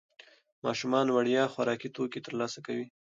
ماشومان 0.65 1.07
وړیا 1.11 1.43
خوراکي 1.53 1.89
توکي 1.95 2.19
ترلاسه 2.27 2.59
کوي. 2.65 2.85